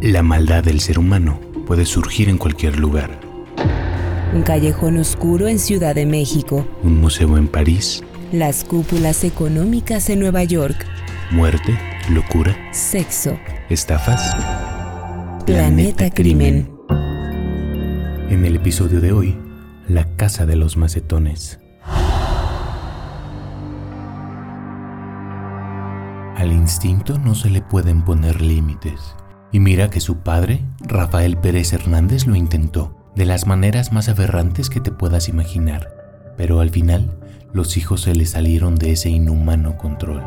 [0.00, 3.18] La maldad del ser humano puede surgir en cualquier lugar.
[4.32, 6.64] Un callejón oscuro en Ciudad de México.
[6.84, 8.04] Un museo en París.
[8.30, 10.86] Las cúpulas económicas en Nueva York.
[11.32, 11.76] Muerte,
[12.10, 13.36] locura, Sexo.
[13.70, 14.36] estafas.
[15.44, 16.70] Planeta Crimen.
[18.30, 19.36] En el episodio de hoy,
[19.88, 21.58] la casa de los macetones.
[26.36, 29.17] Al instinto no se le pueden poner límites.
[29.52, 34.70] Y mira que su padre, Rafael Pérez Hernández, lo intentó, de las maneras más aberrantes
[34.70, 35.88] que te puedas imaginar.
[36.36, 37.18] Pero al final,
[37.52, 40.22] los hijos se le salieron de ese inhumano control.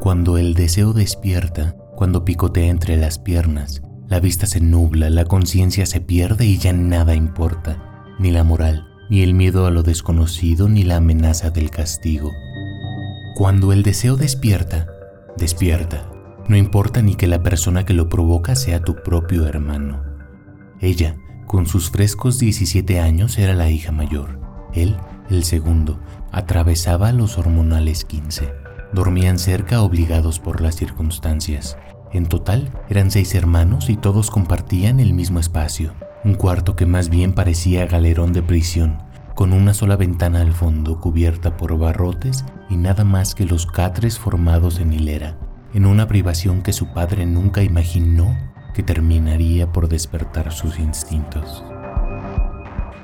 [0.00, 5.86] Cuando el deseo despierta, cuando picotea entre las piernas, la vista se nubla, la conciencia
[5.86, 10.68] se pierde y ya nada importa, ni la moral, ni el miedo a lo desconocido,
[10.68, 12.32] ni la amenaza del castigo.
[13.36, 14.86] Cuando el deseo despierta,
[15.36, 16.10] despierta.
[16.48, 20.02] No importa ni que la persona que lo provoca sea tu propio hermano.
[20.80, 24.40] Ella, con sus frescos 17 años, era la hija mayor.
[24.72, 24.96] Él,
[25.28, 26.00] el segundo,
[26.32, 28.50] atravesaba los hormonales 15.
[28.94, 31.76] Dormían cerca obligados por las circunstancias.
[32.12, 35.92] En total eran seis hermanos y todos compartían el mismo espacio,
[36.24, 39.02] un cuarto que más bien parecía galerón de prisión,
[39.34, 44.18] con una sola ventana al fondo cubierta por barrotes y nada más que los catres
[44.18, 45.36] formados en hilera,
[45.74, 48.36] en una privación que su padre nunca imaginó
[48.74, 51.64] que terminaría por despertar sus instintos.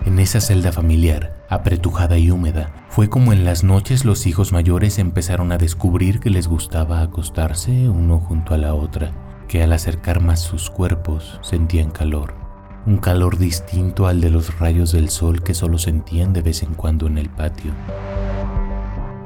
[0.07, 4.99] En esa celda familiar, apretujada y húmeda, fue como en las noches los hijos mayores
[4.99, 9.13] empezaron a descubrir que les gustaba acostarse uno junto a la otra,
[9.49, 12.35] que al acercar más sus cuerpos sentían calor,
[12.87, 16.75] un calor distinto al de los rayos del sol que solo sentían de vez en
[16.75, 17.73] cuando en el patio,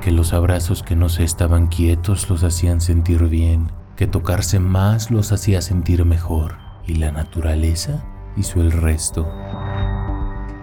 [0.01, 5.11] que los abrazos que no se estaban quietos los hacían sentir bien, que tocarse más
[5.11, 8.05] los hacía sentir mejor, y la naturaleza
[8.37, 9.29] hizo el resto.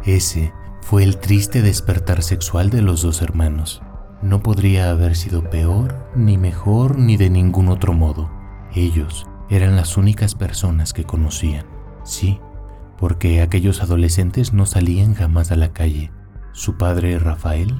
[0.03, 3.81] Ese fue el triste despertar sexual de los dos hermanos.
[4.21, 8.31] No podría haber sido peor, ni mejor, ni de ningún otro modo.
[8.73, 11.65] Ellos eran las únicas personas que conocían.
[12.03, 12.39] Sí,
[12.97, 16.11] porque aquellos adolescentes no salían jamás a la calle.
[16.53, 17.75] Su padre, Rafael,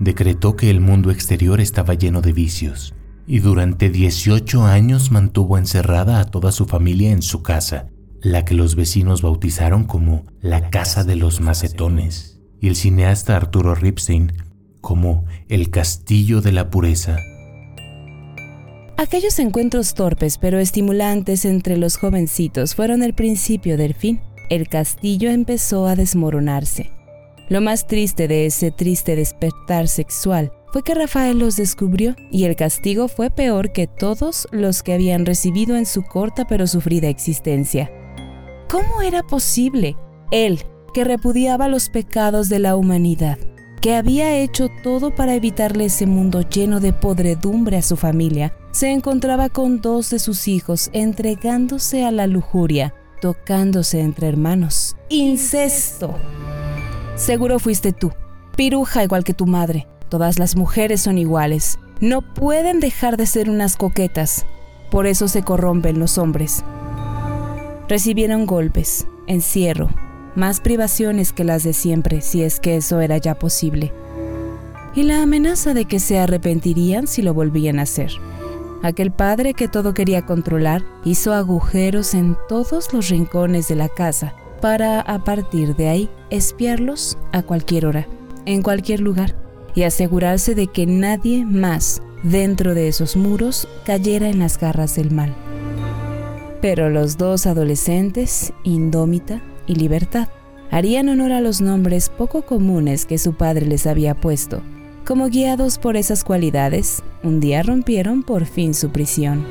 [0.00, 2.94] decretó que el mundo exterior estaba lleno de vicios,
[3.26, 7.86] y durante 18 años mantuvo encerrada a toda su familia en su casa,
[8.20, 13.74] la que los vecinos bautizaron como la Casa de los Macetones, y el cineasta Arturo
[13.74, 14.32] Ripstein
[14.80, 17.16] como el Castillo de la Pureza.
[18.96, 24.20] Aquellos encuentros torpes pero estimulantes entre los jovencitos fueron el principio del fin.
[24.50, 26.90] El castillo empezó a desmoronarse.
[27.50, 32.54] Lo más triste de ese triste despertar sexual fue que Rafael los descubrió y el
[32.54, 37.90] castigo fue peor que todos los que habían recibido en su corta pero sufrida existencia.
[38.70, 39.96] ¿Cómo era posible?
[40.30, 40.62] Él,
[40.94, 43.36] que repudiaba los pecados de la humanidad,
[43.82, 48.92] que había hecho todo para evitarle ese mundo lleno de podredumbre a su familia, se
[48.92, 54.96] encontraba con dos de sus hijos entregándose a la lujuria, tocándose entre hermanos.
[55.08, 56.14] ¡Incesto!
[57.20, 58.12] Seguro fuiste tú,
[58.56, 59.86] piruja igual que tu madre.
[60.08, 61.78] Todas las mujeres son iguales.
[62.00, 64.46] No pueden dejar de ser unas coquetas.
[64.90, 66.64] Por eso se corrompen los hombres.
[67.90, 69.90] Recibieron golpes, encierro,
[70.34, 73.92] más privaciones que las de siempre, si es que eso era ya posible.
[74.94, 78.12] Y la amenaza de que se arrepentirían si lo volvían a hacer.
[78.82, 84.34] Aquel padre que todo quería controlar hizo agujeros en todos los rincones de la casa
[84.60, 88.06] para a partir de ahí espiarlos a cualquier hora,
[88.46, 89.34] en cualquier lugar,
[89.74, 95.10] y asegurarse de que nadie más dentro de esos muros cayera en las garras del
[95.10, 95.34] mal.
[96.60, 100.28] Pero los dos adolescentes, Indómita y Libertad,
[100.70, 104.62] harían honor a los nombres poco comunes que su padre les había puesto.
[105.06, 109.44] Como guiados por esas cualidades, un día rompieron por fin su prisión.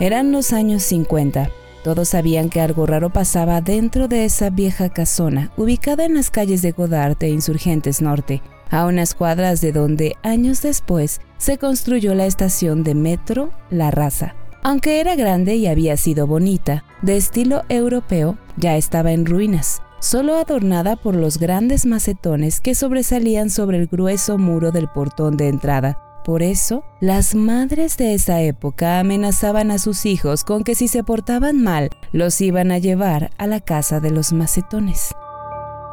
[0.00, 1.50] Eran los años 50.
[1.84, 6.62] Todos sabían que algo raro pasaba dentro de esa vieja casona, ubicada en las calles
[6.62, 8.40] de Godard e Insurgentes Norte,
[8.70, 14.34] a unas cuadras de donde años después se construyó la estación de metro La Raza.
[14.62, 20.36] Aunque era grande y había sido bonita, de estilo europeo, ya estaba en ruinas, solo
[20.36, 26.03] adornada por los grandes macetones que sobresalían sobre el grueso muro del portón de entrada.
[26.24, 31.04] Por eso, las madres de esa época amenazaban a sus hijos con que si se
[31.04, 35.14] portaban mal, los iban a llevar a la casa de los macetones.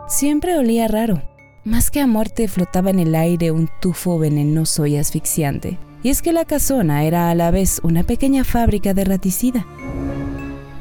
[0.08, 1.22] Siempre olía raro.
[1.66, 5.78] Más que a muerte flotaba en el aire un tufo venenoso y asfixiante.
[6.02, 9.66] Y es que la casona era a la vez una pequeña fábrica de raticida.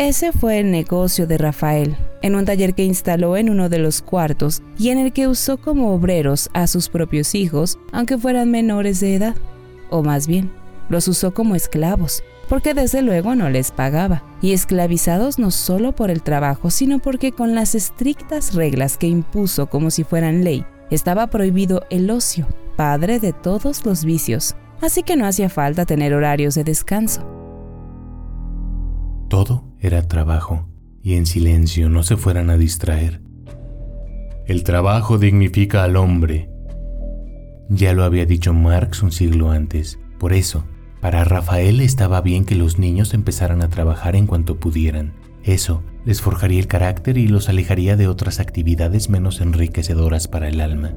[0.00, 4.00] Ese fue el negocio de Rafael, en un taller que instaló en uno de los
[4.00, 9.00] cuartos y en el que usó como obreros a sus propios hijos, aunque fueran menores
[9.00, 9.34] de edad.
[9.90, 10.50] O más bien,
[10.88, 16.10] los usó como esclavos, porque desde luego no les pagaba, y esclavizados no solo por
[16.10, 21.26] el trabajo, sino porque con las estrictas reglas que impuso como si fueran ley, estaba
[21.26, 26.54] prohibido el ocio, padre de todos los vicios, así que no hacía falta tener horarios
[26.54, 27.20] de descanso.
[29.28, 30.68] Todo era trabajo,
[31.02, 33.22] y en silencio no se fueran a distraer.
[34.46, 36.50] El trabajo dignifica al hombre.
[37.68, 40.64] Ya lo había dicho Marx un siglo antes, por eso
[41.00, 45.14] para Rafael estaba bien que los niños empezaran a trabajar en cuanto pudieran.
[45.42, 50.60] Eso les forjaría el carácter y los alejaría de otras actividades menos enriquecedoras para el
[50.60, 50.92] alma.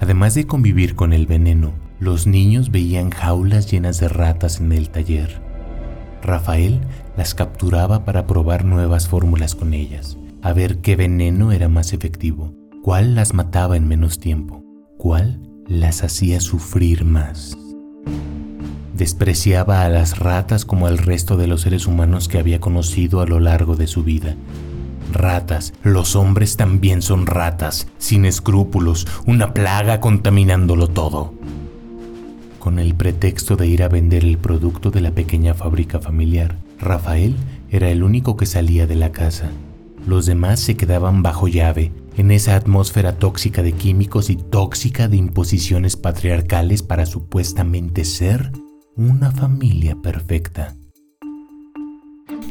[0.00, 4.90] Además de convivir con el veneno, los niños veían jaulas llenas de ratas en el
[4.90, 5.40] taller.
[6.22, 6.80] Rafael
[7.16, 12.54] las capturaba para probar nuevas fórmulas con ellas, a ver qué veneno era más efectivo,
[12.82, 14.64] cuál las mataba en menos tiempo,
[14.96, 17.56] cuál las hacía sufrir más.
[18.94, 23.26] Despreciaba a las ratas como al resto de los seres humanos que había conocido a
[23.26, 24.36] lo largo de su vida.
[25.12, 31.34] Ratas, los hombres también son ratas, sin escrúpulos, una plaga contaminándolo todo.
[32.60, 37.34] Con el pretexto de ir a vender el producto de la pequeña fábrica familiar, Rafael
[37.70, 39.50] era el único que salía de la casa.
[40.06, 45.16] Los demás se quedaban bajo llave, en esa atmósfera tóxica de químicos y tóxica de
[45.16, 48.52] imposiciones patriarcales para supuestamente ser
[48.94, 50.76] una familia perfecta.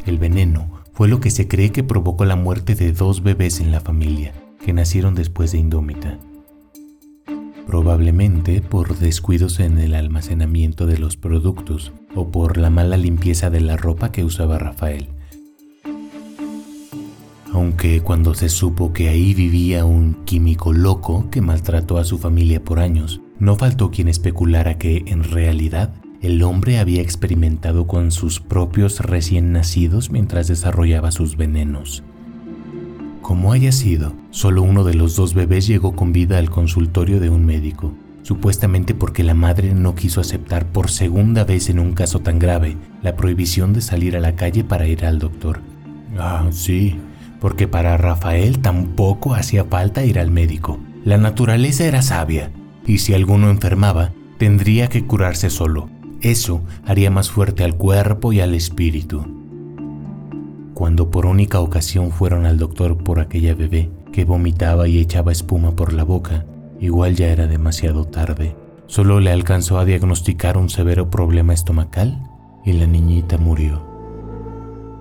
[0.08, 3.72] El veneno fue lo que se cree que provocó la muerte de dos bebés en
[3.72, 4.34] la familia,
[4.66, 6.18] que nacieron después de Indómita.
[7.70, 13.62] Probablemente por descuidos en el almacenamiento de los productos o por la mala limpieza de
[13.62, 15.10] la ropa que usaba Rafael.
[17.54, 22.64] Aunque cuando se supo que ahí vivía un químico loco que maltrató a su familia
[22.64, 25.94] por años, no faltó quien especulara que, en realidad,
[26.24, 32.04] el hombre había experimentado con sus propios recién nacidos mientras desarrollaba sus venenos.
[33.22, 37.30] Como haya sido, solo uno de los dos bebés llegó con vida al consultorio de
[37.30, 37.94] un médico,
[38.24, 42.78] supuestamente porque la madre no quiso aceptar por segunda vez en un caso tan grave
[43.02, 45.62] la prohibición de salir a la calle para ir al doctor.
[46.18, 46.96] Ah, sí,
[47.40, 50.80] porque para Rafael tampoco hacía falta ir al médico.
[51.06, 52.52] La naturaleza era sabia,
[52.86, 55.90] y si alguno enfermaba, tendría que curarse solo,
[56.22, 59.39] eso haría más fuerte al cuerpo y al espíritu.
[60.80, 65.76] Cuando por única ocasión fueron al doctor por aquella bebé que vomitaba y echaba espuma
[65.76, 66.46] por la boca,
[66.80, 68.56] igual ya era demasiado tarde.
[68.88, 72.24] Solo le alcanzó a diagnosticar un severo problema estomacal
[72.64, 73.86] y la niñita murió.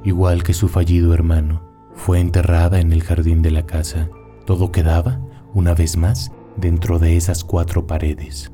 [0.02, 1.62] Igual que su fallido hermano,
[1.94, 4.08] fue enterrada en el jardín de la casa.
[4.46, 5.20] Todo quedaba,
[5.54, 8.50] una vez más, dentro de esas cuatro paredes.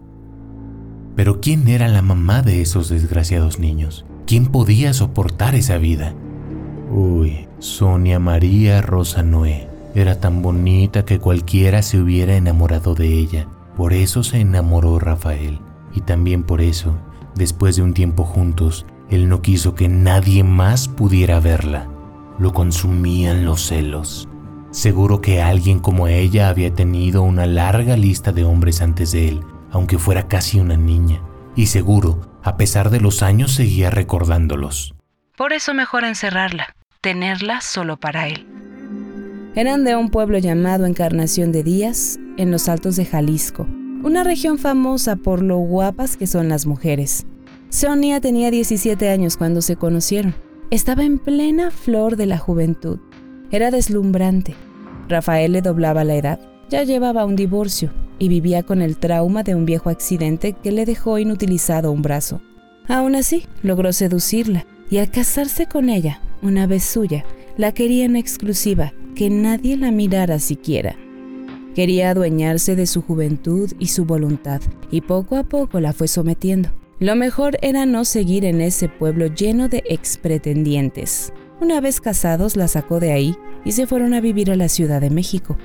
[1.16, 4.04] Pero ¿quién era la mamá de esos desgraciados niños?
[4.26, 6.14] ¿Quién podía soportar esa vida?
[6.96, 9.68] Uy, Sonia María Rosa Noé.
[9.96, 13.48] Era tan bonita que cualquiera se hubiera enamorado de ella.
[13.76, 15.58] Por eso se enamoró Rafael.
[15.92, 16.96] Y también por eso,
[17.34, 21.88] después de un tiempo juntos, él no quiso que nadie más pudiera verla.
[22.38, 24.28] Lo consumían los celos.
[24.70, 29.40] Seguro que alguien como ella había tenido una larga lista de hombres antes de él,
[29.72, 31.20] aunque fuera casi una niña,
[31.56, 34.94] y seguro, a pesar de los años, seguía recordándolos.
[35.36, 38.46] Por eso mejor encerrarla, tenerla solo para él.
[39.54, 43.66] Eran de un pueblo llamado Encarnación de Díaz, en los altos de Jalisco,
[44.02, 47.26] una región famosa por lo guapas que son las mujeres.
[47.68, 50.34] Sonia tenía 17 años cuando se conocieron.
[50.70, 52.98] Estaba en plena flor de la juventud.
[53.50, 54.54] Era deslumbrante.
[55.06, 56.40] Rafael le doblaba la edad.
[56.70, 60.86] Ya llevaba un divorcio y vivía con el trauma de un viejo accidente que le
[60.86, 62.40] dejó inutilizado un brazo.
[62.88, 67.24] Aún así, logró seducirla y al casarse con ella, una vez suya,
[67.56, 70.96] la quería en exclusiva, que nadie la mirara siquiera.
[71.74, 74.60] Quería adueñarse de su juventud y su voluntad,
[74.90, 76.68] y poco a poco la fue sometiendo.
[77.00, 81.32] Lo mejor era no seguir en ese pueblo lleno de expretendientes.
[81.60, 85.00] Una vez casados la sacó de ahí y se fueron a vivir a la Ciudad
[85.00, 85.56] de México.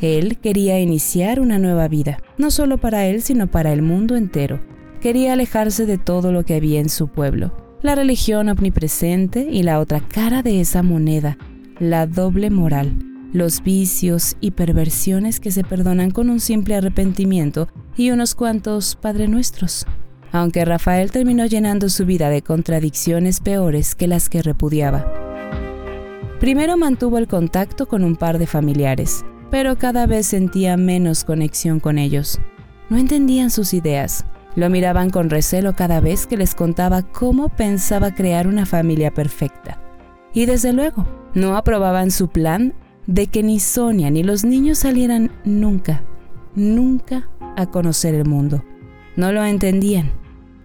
[0.00, 4.60] Él quería iniciar una nueva vida, no solo para él, sino para el mundo entero.
[5.00, 7.52] Quería alejarse de todo lo que había en su pueblo,
[7.84, 11.36] la religión omnipresente y la otra cara de esa moneda,
[11.78, 12.96] la doble moral,
[13.34, 19.28] los vicios y perversiones que se perdonan con un simple arrepentimiento y unos cuantos Padre
[19.28, 19.86] Nuestros.
[20.32, 25.04] aunque Rafael terminó llenando su vida de contradicciones peores que las que repudiaba.
[26.40, 31.80] Primero mantuvo el contacto con un par de familiares, pero cada vez sentía menos conexión
[31.80, 32.40] con ellos.
[32.88, 34.24] No entendían sus ideas,
[34.56, 39.80] lo miraban con recelo cada vez que les contaba cómo pensaba crear una familia perfecta.
[40.32, 42.74] Y desde luego, no aprobaban su plan
[43.06, 46.02] de que ni Sonia ni los niños salieran nunca,
[46.54, 48.64] nunca a conocer el mundo.
[49.16, 50.12] No lo entendían.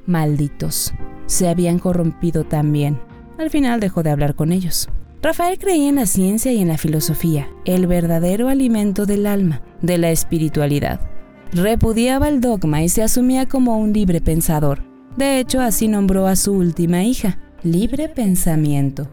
[0.06, 0.94] Malditos.
[1.28, 3.00] Se habían corrompido también.
[3.38, 4.90] Al final dejó de hablar con ellos.
[5.22, 9.98] Rafael creía en la ciencia y en la filosofía, el verdadero alimento del alma, de
[9.98, 11.02] la espiritualidad.
[11.52, 14.84] Repudiaba el dogma y se asumía como un libre pensador.
[15.18, 19.10] De hecho, así nombró a su última hija, libre pensamiento.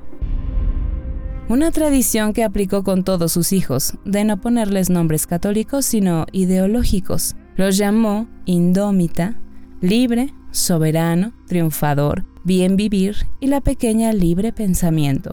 [1.49, 7.37] Una tradición que aplicó con todos sus hijos, de no ponerles nombres católicos sino ideológicos.
[7.57, 9.41] Los llamó indómita,
[9.81, 15.33] libre, soberano, triunfador, bien vivir y la pequeña libre pensamiento.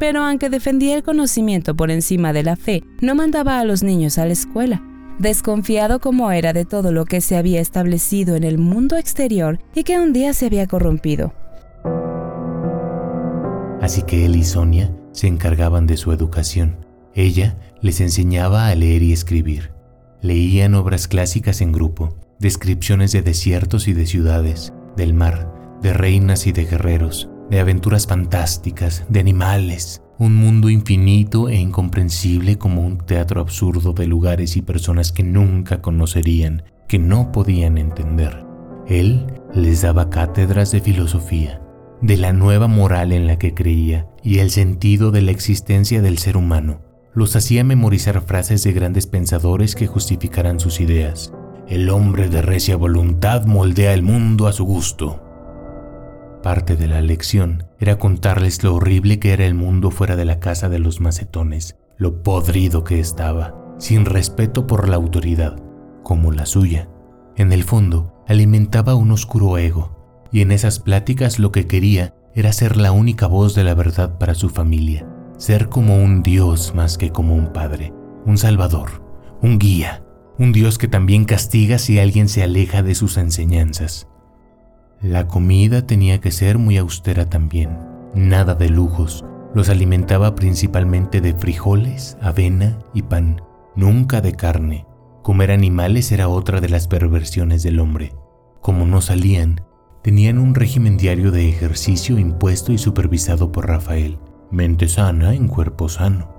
[0.00, 4.18] Pero aunque defendía el conocimiento por encima de la fe, no mandaba a los niños
[4.18, 4.82] a la escuela,
[5.20, 9.84] desconfiado como era de todo lo que se había establecido en el mundo exterior y
[9.84, 11.34] que un día se había corrompido.
[13.82, 16.76] Así que él y Sonia se encargaban de su educación.
[17.14, 19.72] Ella les enseñaba a leer y escribir.
[20.22, 26.46] Leían obras clásicas en grupo, descripciones de desiertos y de ciudades, del mar, de reinas
[26.46, 32.98] y de guerreros, de aventuras fantásticas, de animales, un mundo infinito e incomprensible como un
[32.98, 38.44] teatro absurdo de lugares y personas que nunca conocerían, que no podían entender.
[38.86, 41.62] Él les daba cátedras de filosofía,
[42.02, 46.18] de la nueva moral en la que creía y el sentido de la existencia del
[46.18, 46.82] ser humano.
[47.14, 51.32] Los hacía memorizar frases de grandes pensadores que justificaran sus ideas.
[51.66, 55.29] El hombre de recia voluntad moldea el mundo a su gusto.
[56.42, 60.40] Parte de la lección era contarles lo horrible que era el mundo fuera de la
[60.40, 65.56] casa de los macetones, lo podrido que estaba, sin respeto por la autoridad,
[66.02, 66.88] como la suya.
[67.36, 72.52] En el fondo, alimentaba un oscuro ego, y en esas pláticas lo que quería era
[72.54, 75.06] ser la única voz de la verdad para su familia,
[75.36, 77.92] ser como un Dios más que como un padre,
[78.24, 79.04] un salvador,
[79.42, 80.02] un guía,
[80.38, 84.06] un Dios que también castiga si alguien se aleja de sus enseñanzas.
[85.02, 87.78] La comida tenía que ser muy austera también,
[88.14, 89.24] nada de lujos.
[89.54, 93.40] Los alimentaba principalmente de frijoles, avena y pan,
[93.74, 94.86] nunca de carne.
[95.22, 98.12] Comer animales era otra de las perversiones del hombre.
[98.60, 99.62] Como no salían,
[100.02, 104.18] tenían un régimen diario de ejercicio impuesto y supervisado por Rafael.
[104.50, 106.30] Mente sana en cuerpo sano.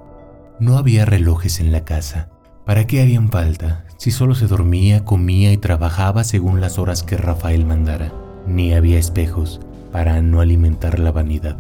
[0.60, 2.30] No había relojes en la casa.
[2.64, 7.18] ¿Para qué harían falta si solo se dormía, comía y trabajaba según las horas que
[7.18, 8.21] Rafael mandara?
[8.52, 11.58] Ni había espejos para no alimentar la vanidad.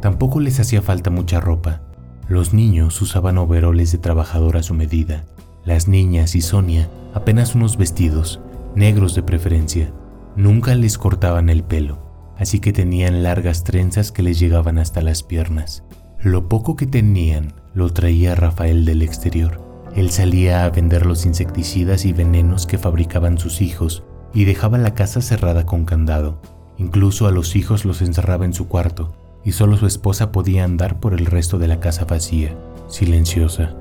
[0.00, 1.82] Tampoco les hacía falta mucha ropa.
[2.28, 5.24] Los niños usaban overoles de trabajador a su medida.
[5.64, 8.40] Las niñas y Sonia apenas unos vestidos,
[8.74, 9.92] negros de preferencia.
[10.36, 11.98] Nunca les cortaban el pelo,
[12.38, 15.82] así que tenían largas trenzas que les llegaban hasta las piernas.
[16.22, 19.60] Lo poco que tenían lo traía Rafael del exterior.
[19.94, 24.94] Él salía a vender los insecticidas y venenos que fabricaban sus hijos y dejaba la
[24.94, 26.40] casa cerrada con candado.
[26.78, 29.12] Incluso a los hijos los encerraba en su cuarto
[29.44, 32.54] y solo su esposa podía andar por el resto de la casa vacía,
[32.88, 33.74] silenciosa,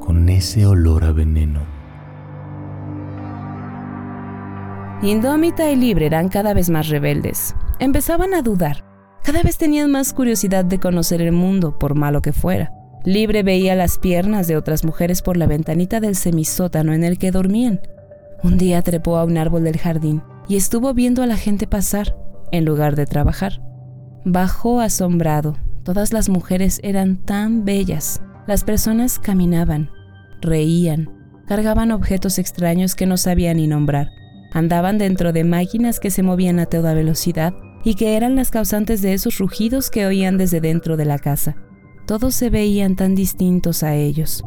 [0.00, 1.60] con ese olor a veneno.
[5.02, 7.54] Indómita y Libre eran cada vez más rebeldes.
[7.78, 8.84] Empezaban a dudar.
[9.22, 12.72] Cada vez tenían más curiosidad de conocer el mundo, por malo que fuera.
[13.04, 17.30] Libre veía las piernas de otras mujeres por la ventanita del semisótano en el que
[17.30, 17.80] dormían.
[18.42, 22.16] Un día trepó a un árbol del jardín y estuvo viendo a la gente pasar,
[22.52, 23.60] en lugar de trabajar.
[24.24, 25.56] Bajó asombrado.
[25.82, 28.20] Todas las mujeres eran tan bellas.
[28.46, 29.90] Las personas caminaban,
[30.40, 31.10] reían,
[31.46, 34.10] cargaban objetos extraños que no sabían ni nombrar.
[34.52, 39.02] Andaban dentro de máquinas que se movían a toda velocidad y que eran las causantes
[39.02, 41.56] de esos rugidos que oían desde dentro de la casa.
[42.06, 44.44] Todos se veían tan distintos a ellos.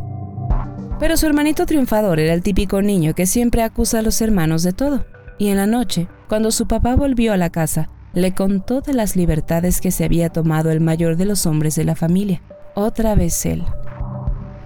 [0.99, 4.73] Pero su hermanito triunfador era el típico niño que siempre acusa a los hermanos de
[4.73, 5.05] todo.
[5.37, 9.15] Y en la noche, cuando su papá volvió a la casa, le contó de las
[9.15, 12.41] libertades que se había tomado el mayor de los hombres de la familia.
[12.75, 13.63] Otra vez él.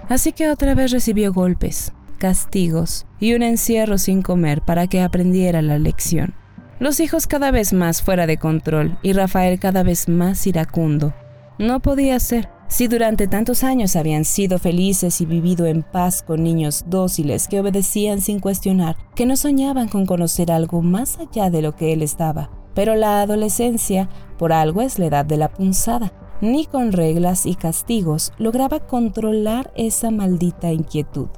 [0.08, 5.62] Así que otra vez recibió golpes, castigos y un encierro sin comer para que aprendiera
[5.62, 6.34] la lección.
[6.80, 11.14] Los hijos cada vez más fuera de control y Rafael cada vez más iracundo.
[11.58, 16.42] No podía ser, Si durante tantos años habían sido felices y vivido en paz con
[16.42, 21.62] niños dóciles que obedecían sin cuestionar, que no soñaban con conocer algo más allá de
[21.62, 22.50] lo que él estaba.
[22.74, 27.54] Pero la adolescencia, por algo es la edad de la punzada, ni con reglas y
[27.54, 31.28] castigos lograba controlar esa maldita inquietud.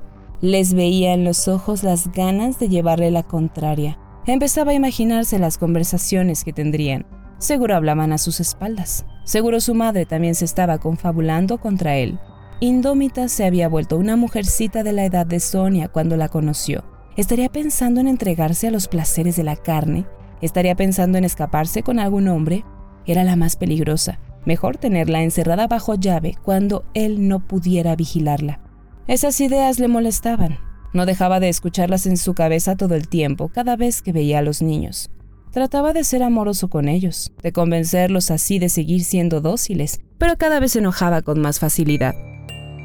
[0.40, 3.98] Les veía en los ojos las ganas de llevarle la contraria.
[4.26, 7.06] Empezaba a imaginarse las conversaciones que tendrían.
[7.38, 9.04] Seguro hablaban a sus espaldas.
[9.26, 12.20] Seguro su madre también se estaba confabulando contra él.
[12.60, 16.84] Indómita se había vuelto una mujercita de la edad de Sonia cuando la conoció.
[17.16, 20.06] Estaría pensando en entregarse a los placeres de la carne.
[20.42, 22.64] Estaría pensando en escaparse con algún hombre.
[23.04, 24.20] Era la más peligrosa.
[24.44, 28.60] Mejor tenerla encerrada bajo llave cuando él no pudiera vigilarla.
[29.08, 30.60] Esas ideas le molestaban.
[30.92, 34.42] No dejaba de escucharlas en su cabeza todo el tiempo, cada vez que veía a
[34.42, 35.10] los niños.
[35.56, 40.60] Trataba de ser amoroso con ellos, de convencerlos así de seguir siendo dóciles, pero cada
[40.60, 42.14] vez enojaba con más facilidad.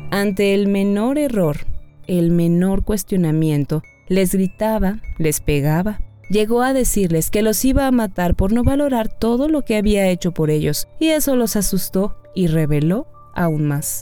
[0.10, 1.58] Ante el menor error,
[2.08, 6.00] el menor cuestionamiento, les gritaba, les pegaba,
[6.30, 10.08] llegó a decirles que los iba a matar por no valorar todo lo que había
[10.08, 14.02] hecho por ellos, y eso los asustó y reveló aún más.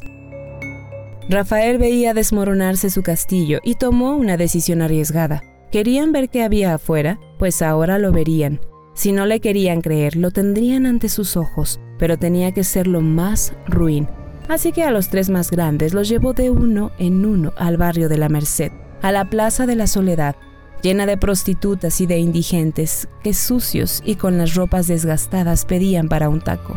[1.28, 5.42] Rafael veía desmoronarse su castillo y tomó una decisión arriesgada.
[5.72, 8.60] Querían ver qué había afuera, pues ahora lo verían.
[8.94, 13.02] Si no le querían creer, lo tendrían ante sus ojos, pero tenía que ser lo
[13.02, 14.08] más ruin.
[14.48, 18.10] Así que a los tres más grandes los llevó de uno en uno al barrio
[18.10, 18.72] de la Merced,
[19.02, 20.36] a la Plaza de la Soledad,
[20.82, 26.30] llena de prostitutas y de indigentes que sucios y con las ropas desgastadas pedían para
[26.30, 26.76] un taco.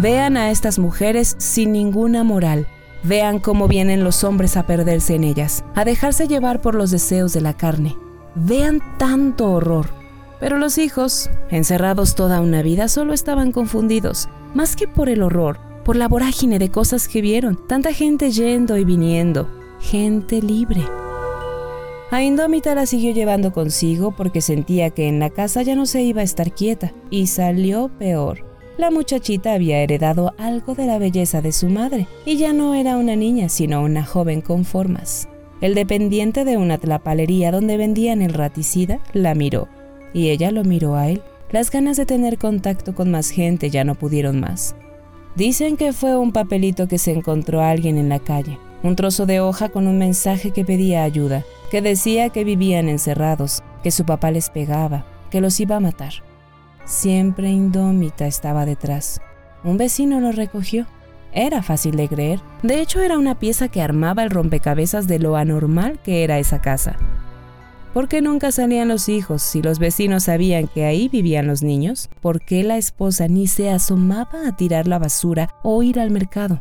[0.00, 2.68] Vean a estas mujeres sin ninguna moral.
[3.04, 7.32] Vean cómo vienen los hombres a perderse en ellas, a dejarse llevar por los deseos
[7.32, 7.96] de la carne.
[8.34, 9.86] Vean tanto horror.
[10.40, 15.58] Pero los hijos, encerrados toda una vida, solo estaban confundidos, más que por el horror,
[15.84, 19.48] por la vorágine de cosas que vieron, tanta gente yendo y viniendo,
[19.80, 20.84] gente libre.
[22.10, 26.02] A Indómita la siguió llevando consigo porque sentía que en la casa ya no se
[26.02, 28.47] iba a estar quieta, y salió peor.
[28.78, 32.96] La muchachita había heredado algo de la belleza de su madre, y ya no era
[32.96, 35.28] una niña, sino una joven con formas.
[35.60, 39.66] El dependiente de una tlapalería donde vendían el raticida la miró,
[40.14, 41.22] y ella lo miró a él.
[41.50, 44.76] Las ganas de tener contacto con más gente ya no pudieron más.
[45.34, 49.26] Dicen que fue un papelito que se encontró a alguien en la calle, un trozo
[49.26, 54.04] de hoja con un mensaje que pedía ayuda, que decía que vivían encerrados, que su
[54.04, 56.27] papá les pegaba, que los iba a matar.
[56.88, 59.20] Siempre indómita estaba detrás.
[59.62, 60.86] Un vecino lo recogió.
[61.32, 62.40] Era fácil de creer.
[62.62, 66.62] De hecho, era una pieza que armaba el rompecabezas de lo anormal que era esa
[66.62, 66.96] casa.
[67.92, 72.08] ¿Por qué nunca salían los hijos si los vecinos sabían que ahí vivían los niños?
[72.22, 76.58] ¿Por qué la esposa ni se asomaba a tirar la basura o ir al mercado?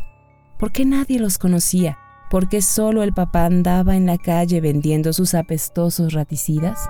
[0.59, 1.99] ¿Por qué nadie los conocía?
[2.29, 6.89] ¿Por qué solo el papá andaba en la calle vendiendo sus apestosos raticidas?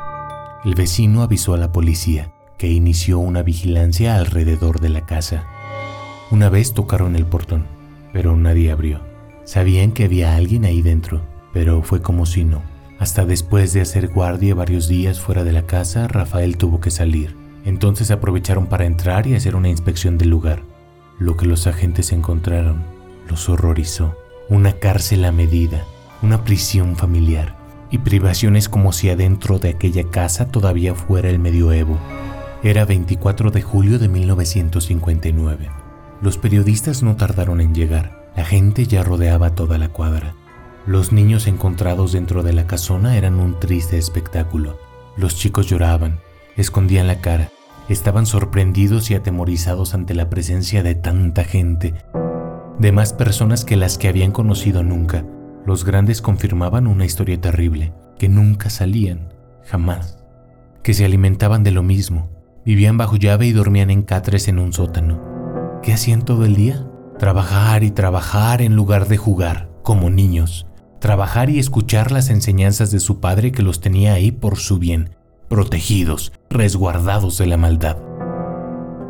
[0.65, 5.46] El vecino avisó a la policía, que inició una vigilancia alrededor de la casa.
[6.32, 7.65] Una vez tocaron el portón,
[8.13, 9.02] pero nadie abrió.
[9.46, 11.22] Sabían que había alguien ahí dentro,
[11.54, 12.62] pero fue como si no.
[13.00, 17.36] Hasta después de hacer guardia varios días fuera de la casa, Rafael tuvo que salir.
[17.63, 20.63] Entonces aprovecharon para entrar y hacer una inspección del lugar.
[21.20, 22.84] Lo que los agentes encontraron
[23.30, 24.15] los horrorizó
[24.50, 25.84] una cárcel a medida,
[26.22, 27.56] una prisión familiar
[27.91, 31.98] y privaciones como si adentro de aquella casa todavía fuera el medioevo.
[32.68, 35.70] Era 24 de julio de 1959.
[36.22, 38.30] Los periodistas no tardaron en llegar.
[38.36, 40.36] La gente ya rodeaba toda la cuadra.
[40.86, 44.78] Los niños encontrados dentro de la casona eran un triste espectáculo.
[45.16, 46.20] Los chicos lloraban,
[46.58, 47.52] escondían la cara,
[47.88, 51.94] estaban sorprendidos y atemorizados ante la presencia de tanta gente
[52.80, 55.24] de más personas que las que habían conocido nunca.
[55.66, 60.22] Los grandes confirmaban una historia terrible, que nunca salían, jamás,
[60.84, 62.37] que se alimentaban de lo mismo,
[62.68, 65.80] vivían bajo llave y dormían en catres en un sótano.
[65.82, 66.86] ¿Qué hacían todo el día?
[67.18, 70.68] Trabajar y trabajar en lugar de jugar, como niños.
[71.00, 75.16] Trabajar y escuchar las enseñanzas de su padre que los tenía ahí por su bien,
[75.48, 77.98] protegidos, resguardados de la maldad.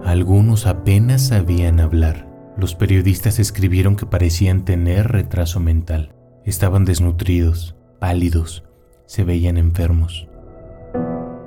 [0.05, 6.15] Algunos apenas sabían hablar los periodistas escribieron que parecían tener retraso mental.
[6.43, 8.63] Estaban desnutridos, pálidos,
[9.05, 10.27] se veían enfermos.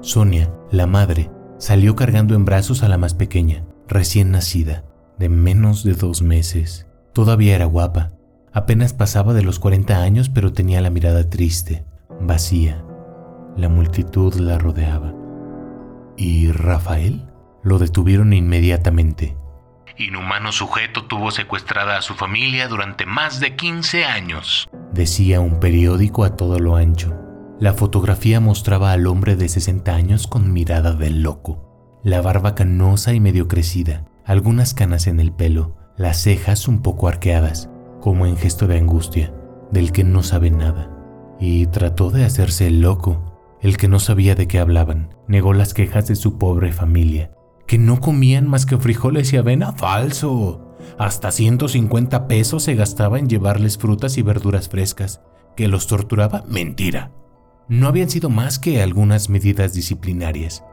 [0.01, 1.29] Sonia, la madre,
[1.61, 4.83] salió cargando en brazos a la más pequeña, recién nacida,
[5.17, 6.89] de menos de dos meses.
[7.13, 8.11] Todavía era guapa,
[8.53, 11.85] apenas pasaba de los 40 años, pero tenía la mirada triste,
[12.21, 12.85] vacía.
[13.57, 15.15] La multitud la rodeaba.
[16.17, 17.29] ¿Y Rafael?
[17.63, 19.37] Lo detuvieron inmediatamente
[20.01, 26.25] Inhumano sujeto tuvo secuestrada a su familia durante más de 15 años, decía un periódico
[26.25, 27.15] a todo lo ancho.
[27.61, 33.13] La fotografía mostraba al hombre de 60 años con mirada del loco, la barba canosa
[33.13, 37.69] y medio crecida, algunas canas en el pelo, las cejas un poco arqueadas,
[38.01, 39.35] como en gesto de angustia,
[39.71, 40.91] del que no sabe nada.
[41.39, 45.75] Y trató de hacerse el loco, el que no sabía de qué hablaban, negó las
[45.75, 47.31] quejas de su pobre familia,
[47.67, 49.73] que no comían más que frijoles y avena.
[49.73, 50.79] Falso.
[50.99, 55.21] Hasta 150 pesos se gastaba en llevarles frutas y verduras frescas.
[55.57, 56.43] ¿Que los torturaba?
[56.49, 57.13] Mentira.
[57.71, 60.65] No habían sido más que algunas medidas disciplinarias.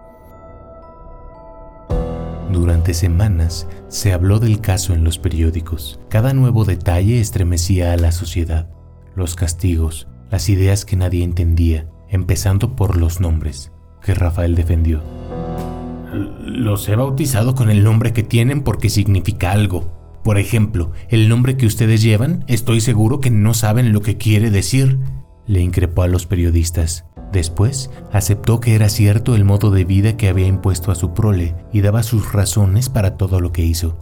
[2.51, 5.99] Durante semanas se habló del caso en los periódicos.
[6.10, 8.67] Cada nuevo detalle estremecía a la sociedad.
[9.15, 15.03] Los castigos, las ideas que nadie entendía, empezando por los nombres, que Rafael defendió.
[16.47, 20.19] Los he bautizado con el nombre que tienen porque significa algo.
[20.23, 24.49] Por ejemplo, el nombre que ustedes llevan, estoy seguro que no saben lo que quiere
[24.49, 24.97] decir,
[25.47, 27.05] le increpó a los periodistas.
[27.31, 31.55] Después, aceptó que era cierto el modo de vida que había impuesto a su prole
[31.73, 33.97] y daba sus razones para todo lo que hizo.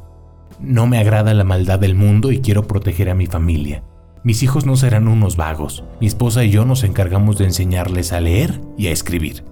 [0.60, 3.84] No me agrada la maldad del mundo y quiero proteger a mi familia.
[4.24, 5.84] Mis hijos no serán unos vagos.
[6.02, 9.44] Mi esposa y yo nos encargamos de enseñarles a leer y a escribir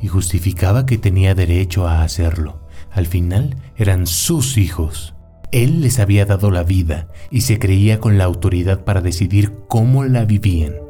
[0.00, 2.60] y justificaba que tenía derecho a hacerlo.
[2.90, 5.14] Al final eran sus hijos.
[5.52, 10.04] Él les había dado la vida y se creía con la autoridad para decidir cómo
[10.04, 10.85] la vivían.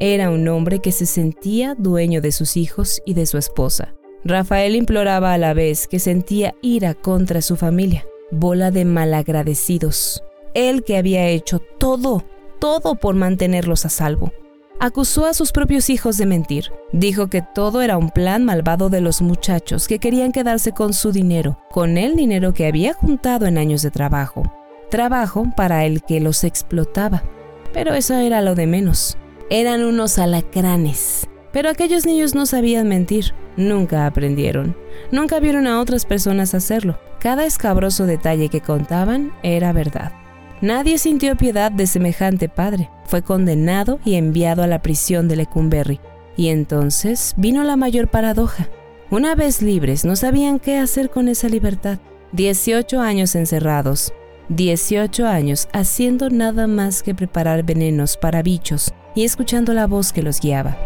[0.00, 3.94] Era un hombre que se sentía dueño de sus hijos y de su esposa.
[4.24, 10.24] Rafael imploraba a la vez que sentía ira contra su familia, bola de malagradecidos.
[10.54, 12.24] Él que había hecho todo,
[12.58, 14.32] todo por mantenerlos a salvo
[14.80, 16.72] acusó a sus propios hijos de mentir.
[16.92, 21.12] Dijo que todo era un plan malvado de los muchachos que querían quedarse con su
[21.12, 24.42] dinero, con el dinero que había juntado en años de trabajo.
[24.90, 27.22] Trabajo para el que los explotaba.
[27.72, 29.16] Pero eso era lo de menos.
[29.52, 31.26] Eran unos alacranes.
[31.52, 34.76] Pero aquellos niños no sabían mentir, nunca aprendieron,
[35.10, 37.00] nunca vieron a otras personas hacerlo.
[37.18, 40.12] Cada escabroso detalle que contaban era verdad.
[40.60, 42.90] Nadie sintió piedad de semejante padre.
[43.06, 45.98] Fue condenado y enviado a la prisión de Lecumberri.
[46.36, 48.68] Y entonces vino la mayor paradoja.
[49.10, 51.98] Una vez libres, no sabían qué hacer con esa libertad.
[52.32, 54.12] 18 años encerrados,
[54.48, 60.22] 18 años haciendo nada más que preparar venenos para bichos y escuchando la voz que
[60.22, 60.76] los guiaba.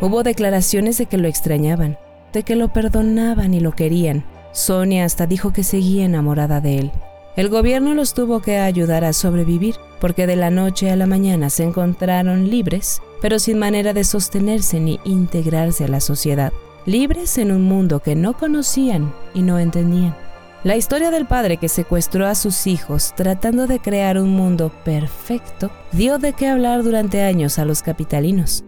[0.00, 1.98] Hubo declaraciones de que lo extrañaban,
[2.32, 4.24] de que lo perdonaban y lo querían.
[4.52, 6.92] Sonia hasta dijo que seguía enamorada de él.
[7.36, 11.50] El gobierno los tuvo que ayudar a sobrevivir porque de la noche a la mañana
[11.50, 16.52] se encontraron libres, pero sin manera de sostenerse ni integrarse a la sociedad,
[16.86, 20.16] libres en un mundo que no conocían y no entendían.
[20.62, 25.70] La historia del padre que secuestró a sus hijos tratando de crear un mundo perfecto
[25.90, 28.62] dio de qué hablar durante años a los capitalinos.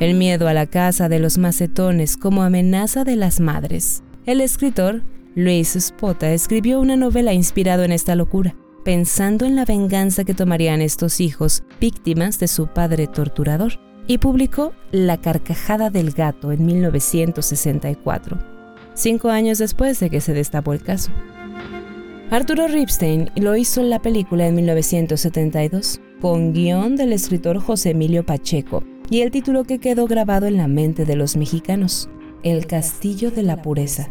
[0.00, 4.02] El miedo a la casa de los macetones como amenaza de las madres.
[4.26, 5.02] El escritor
[5.36, 10.80] Luis Spota escribió una novela inspirada en esta locura, pensando en la venganza que tomarían
[10.80, 18.59] estos hijos, víctimas de su padre torturador, y publicó La carcajada del gato en 1964,
[19.00, 21.10] cinco años después de que se destapó el caso.
[22.30, 28.24] Arturo Ripstein lo hizo en la película en 1972, con guion del escritor José Emilio
[28.24, 32.08] Pacheco, y el título que quedó grabado en la mente de los mexicanos,
[32.44, 34.10] El Castillo de la Pureza.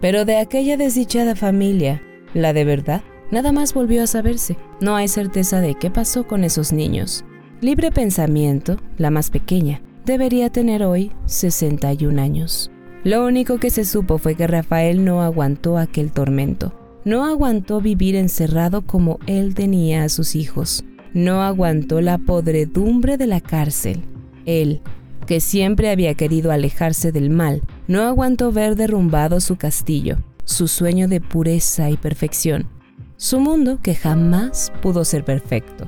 [0.00, 2.00] Pero de aquella desdichada familia,
[2.32, 4.56] la de verdad, nada más volvió a saberse.
[4.80, 7.24] No hay certeza de qué pasó con esos niños.
[7.60, 12.70] Libre Pensamiento, la más pequeña, debería tener hoy 61 años.
[13.04, 16.72] Lo único que se supo fue que Rafael no aguantó aquel tormento.
[17.04, 20.84] No aguantó vivir encerrado como él tenía a sus hijos.
[21.12, 24.00] No aguantó la podredumbre de la cárcel.
[24.46, 24.80] Él,
[25.26, 31.06] que siempre había querido alejarse del mal, no aguantó ver derrumbado su castillo, su sueño
[31.06, 32.66] de pureza y perfección,
[33.18, 35.86] su mundo que jamás pudo ser perfecto.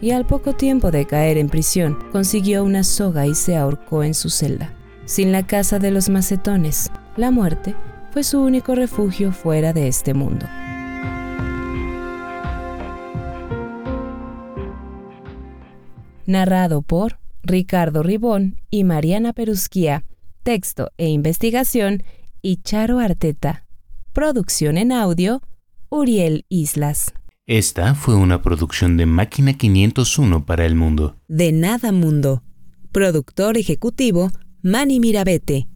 [0.00, 4.14] Y al poco tiempo de caer en prisión, consiguió una soga y se ahorcó en
[4.14, 4.72] su celda.
[5.04, 7.74] Sin la casa de los macetones, la muerte
[8.12, 10.46] fue su único refugio fuera de este mundo.
[16.24, 20.04] Narrado por Ricardo Ribón y Mariana Perusquía.
[20.44, 22.02] Texto e investigación
[22.40, 23.66] y Charo Arteta.
[24.12, 25.42] Producción en audio,
[25.88, 27.12] Uriel Islas.
[27.46, 31.16] Esta fue una producción de Máquina 501 para el mundo.
[31.28, 32.42] De Nada Mundo.
[32.92, 34.30] Productor ejecutivo,
[34.62, 35.66] Manny Mirabete.